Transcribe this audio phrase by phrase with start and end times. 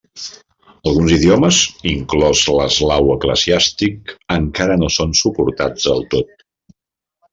[0.91, 1.59] Alguns idiomes,
[1.91, 6.47] inclòs l'eslau eclesiàstic, encara no són suportats del tot.